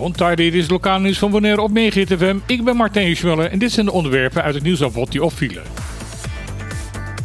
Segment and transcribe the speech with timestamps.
[0.00, 2.36] Ontidy, dit is lokaal nieuws van Bonaire op Megahit FM.
[2.46, 5.62] Ik ben Martijn Schmuller en dit zijn de onderwerpen uit het nieuwsafbod die opvielen.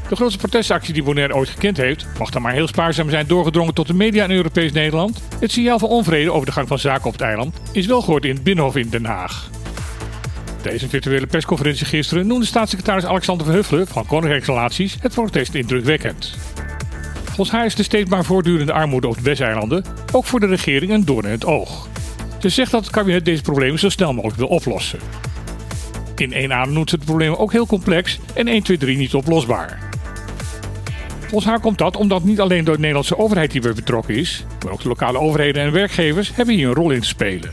[0.09, 3.73] De grootste protestactie die Bonaire ooit gekend heeft, mag dan maar heel spaarzaam zijn doorgedrongen
[3.73, 5.21] tot de media in Europees Nederland.
[5.39, 8.25] Het signaal van onvrede over de gang van zaken op het eiland is wel gehoord
[8.25, 9.49] in het Binnenhof in Den Haag.
[10.61, 16.37] Tijdens een virtuele persconferentie gisteren noemde staatssecretaris Alexander Verhuffelen van Koninkrijksrelaties het protest indrukwekkend.
[17.35, 20.91] Volgens haar is de steeds maar voortdurende armoede op de Westeilanden ook voor de regering
[20.91, 21.87] een doorn in het oog.
[22.39, 24.99] Ze zegt dat het kabinet deze problemen zo snel mogelijk wil oplossen.
[26.15, 29.13] In één adem noemt ze het probleem ook heel complex en 1, 2, 3 niet
[29.13, 29.79] oplosbaar.
[31.19, 34.81] Volgens haar komt dat omdat niet alleen de Nederlandse overheid hierbij betrokken is, maar ook
[34.81, 37.51] de lokale overheden en werkgevers hebben hier een rol in te spelen.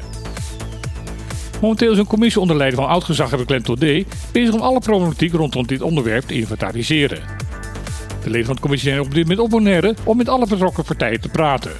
[1.61, 5.67] Momenteel is een commissie onder leiding van oud-gezaghebber Clem Todé bezig om alle problematiek rondom
[5.67, 7.42] dit onderwerp te inventariseren.
[8.23, 10.85] De leden van de commissie zijn op dit moment op Bonaire om met alle betrokken
[10.85, 11.73] partijen te praten.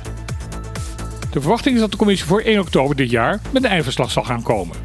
[1.31, 4.25] De verwachting is dat de commissie voor 1 oktober dit jaar met een eindverslag zal
[4.25, 4.77] gaan komen.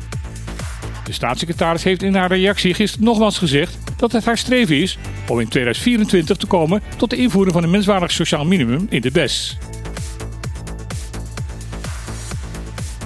[1.03, 5.39] De staatssecretaris heeft in haar reactie gisteren nogmaals gezegd dat het haar streven is om
[5.39, 9.57] in 2024 te komen tot de invoering van een menswaardig sociaal minimum in de BES.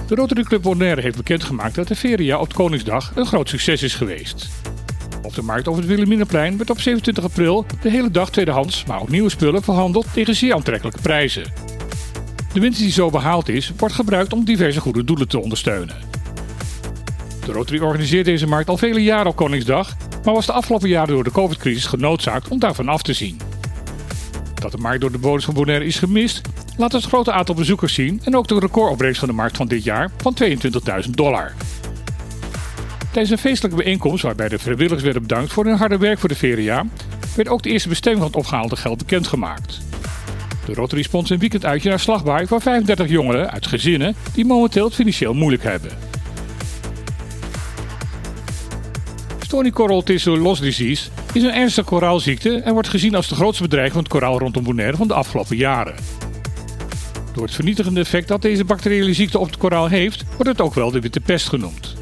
[0.06, 3.94] De Rotary Club Bonaire heeft bekendgemaakt dat de feria op Koningsdag een groot succes is
[3.94, 4.48] geweest.
[5.22, 9.00] Op de markt over het Wilhelminaplein werd op 27 april de hele dag tweedehands, maar
[9.00, 11.44] ook nieuwe spullen verhandeld tegen zeer aantrekkelijke prijzen.
[12.52, 15.96] De winst die zo behaald is, wordt gebruikt om diverse goede doelen te ondersteunen.
[17.46, 21.14] De Rotary organiseert deze markt al vele jaren op Koningsdag, maar was de afgelopen jaren
[21.14, 23.40] door de COVID-crisis genoodzaakt om daarvan af te zien.
[24.54, 26.40] Dat de markt door de bodem van Bonaire is gemist,
[26.76, 29.84] laat het grote aantal bezoekers zien en ook de recordopbrengst van de markt van dit
[29.84, 31.52] jaar van 22.000 dollar.
[33.12, 36.34] Tijdens een feestelijke bijeenkomst waarbij de vrijwilligers werden bedankt voor hun harde werk voor de
[36.34, 36.86] feria,
[37.36, 39.80] werd ook de eerste bestemming van het opgehaalde geld bekendgemaakt.
[40.66, 44.94] De Rotary spons een weekenduitje naar Slagbaai voor 35 jongeren uit gezinnen die momenteel het
[44.94, 45.90] financieel moeilijk hebben.
[49.40, 53.94] Stony Coral Loss Disease is een ernstige koraalziekte en wordt gezien als de grootste bedreiging
[53.94, 55.94] van het koraal rondom Bonaire van de afgelopen jaren.
[57.34, 60.74] Door het vernietigende effect dat deze bacteriële ziekte op het koraal heeft, wordt het ook
[60.74, 62.01] wel de witte pest genoemd.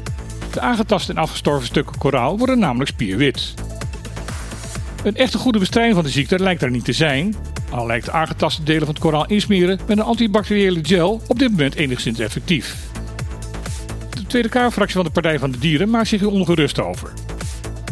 [0.51, 3.53] De aangetaste en afgestorven stukken koraal worden namelijk spierwit.
[5.03, 7.35] Een echte goede bestrijding van de ziekte lijkt daar niet te zijn,
[7.69, 11.49] al lijkt de aangetaste delen van het koraal insmeren met een antibacteriële gel op dit
[11.49, 12.75] moment enigszins effectief.
[14.09, 17.13] De Tweede Kamerfractie van de Partij van de Dieren maakt zich hier ongerust over.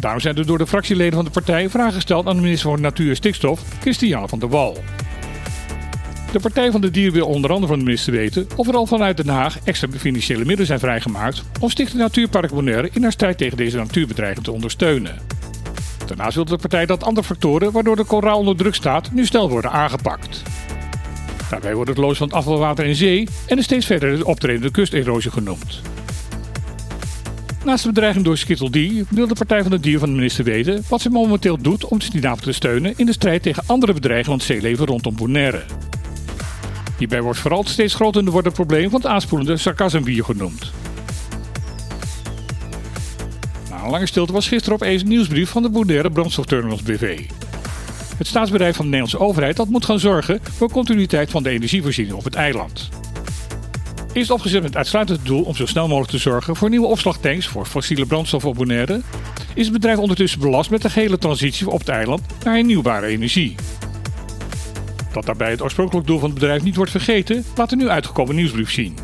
[0.00, 2.80] Daarom zijn er door de fractieleden van de partij vragen gesteld aan de minister van
[2.80, 4.76] Natuur en Stikstof, Christiane van der Wal.
[6.32, 8.86] De Partij van de Dieren wil onder andere van de minister weten of er al
[8.86, 13.38] vanuit Den Haag extra financiële middelen zijn vrijgemaakt om Stichting Natuurpark Bonaire in haar strijd
[13.38, 15.18] tegen deze natuurbedreiging te ondersteunen.
[16.06, 19.50] Daarnaast wil de partij dat andere factoren waardoor de koraal onder druk staat nu snel
[19.50, 20.42] worden aangepakt.
[21.50, 25.80] Daarbij wordt het loos van afvalwater in zee en de steeds verder optredende kusterosie genoemd.
[27.64, 30.44] Naast de bedreiging door Skittle D wil de Partij van de Dier van de minister
[30.44, 34.38] weten wat ze momenteel doet om Scandinavië te steunen in de strijd tegen andere bedreigingen
[34.38, 35.62] van het zeeleven rondom Bonaire.
[37.00, 40.70] Hierbij wordt vooral het steeds groter worden probleem van het aanspoelende sarcasmbier genoemd.
[43.70, 47.20] Na een lange stilte was gisteren opeens een nieuwsbrief van de Bonaire Brandstofterminals BV.
[48.16, 52.16] Het staatsbedrijf van de Nederlandse overheid dat moet gaan zorgen voor continuïteit van de energievoorziening
[52.16, 52.88] op het eiland.
[54.12, 57.46] Is opgezet met uitsluitend het doel om zo snel mogelijk te zorgen voor nieuwe opslagtanks
[57.46, 59.00] voor fossiele brandstof op Bonaire,
[59.54, 63.54] is het bedrijf ondertussen belast met de gehele transitie op het eiland naar hernieuwbare energie.
[65.12, 68.34] Dat daarbij het oorspronkelijk doel van het bedrijf niet wordt vergeten, laat de nu uitgekomen
[68.34, 68.96] nieuwsbrief zien.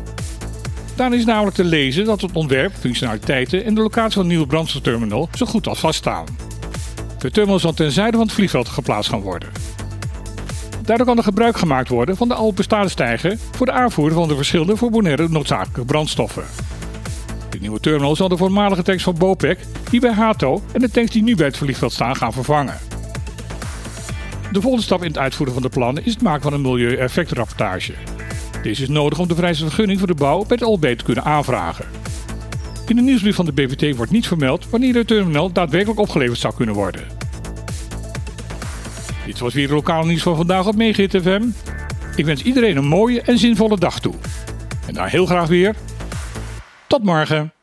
[0.95, 4.47] Daarin is namelijk te lezen dat het ontwerp, functionaliteiten en de locatie van het nieuwe
[4.47, 6.25] brandstofterminal zo goed als vaststaan.
[7.19, 9.49] De terminal zal ten zuiden van het vliegveld geplaatst gaan worden.
[10.81, 14.27] Daardoor kan er gebruik gemaakt worden van de al bestaande stijger voor de aanvoer van
[14.27, 16.43] de verschillende voor Bonaire noodzakelijke brandstoffen.
[17.49, 21.11] De nieuwe terminal zal de voormalige tanks van Bopec, die bij Hato en de tanks
[21.11, 22.77] die nu bij het vliegveld staan gaan vervangen.
[24.51, 27.93] De volgende stap in het uitvoeren van de plannen is het maken van een milieueffectrapportage.
[28.61, 31.23] Deze is nodig om de vrijste vergunning voor de bouw bij het OLB te kunnen
[31.23, 31.85] aanvragen.
[32.87, 36.53] In de nieuwsbrief van de BVT wordt niet vermeld wanneer de terminal daadwerkelijk opgeleverd zou
[36.53, 37.01] kunnen worden.
[39.25, 41.43] Dit was weer het lokale nieuws van vandaag op Megahit FM.
[42.15, 44.13] Ik wens iedereen een mooie en zinvolle dag toe.
[44.87, 45.75] En dan heel graag weer.
[46.87, 47.56] Tot morgen.